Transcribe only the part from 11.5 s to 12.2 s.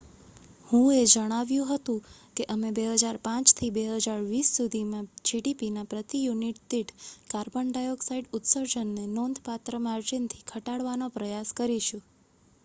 કરીશું.""